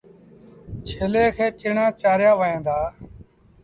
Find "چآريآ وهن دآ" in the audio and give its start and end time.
2.01-2.79